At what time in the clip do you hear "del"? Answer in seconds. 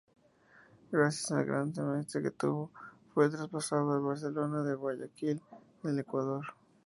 5.83-5.99